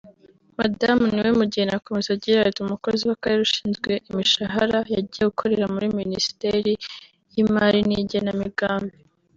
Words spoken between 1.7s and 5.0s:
akomeza agira ati «umukozi w’Akarere ushinzwe imishahara